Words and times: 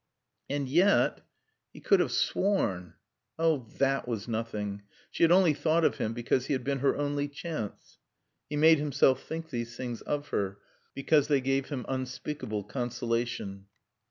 And 0.49 0.67
yet 0.67 1.21
he 1.71 1.79
could 1.79 1.99
have 1.99 2.11
sworn 2.11 2.95
Oh, 3.37 3.67
that 3.77 4.07
was 4.07 4.27
nothing. 4.27 4.81
She 5.11 5.21
had 5.21 5.31
only 5.31 5.53
thought 5.53 5.85
of 5.85 5.97
him 5.99 6.13
because 6.15 6.47
he 6.47 6.53
had 6.53 6.63
been 6.63 6.79
her 6.79 6.97
only 6.97 7.27
chance. 7.27 7.99
He 8.49 8.55
made 8.57 8.79
himself 8.79 9.21
think 9.21 9.51
these 9.51 9.77
things 9.77 10.01
of 10.01 10.29
her 10.29 10.57
because 10.95 11.27
they 11.27 11.39
gave 11.39 11.69
him 11.69 11.85
unspeakable 11.87 12.63
consolation. 12.63 13.67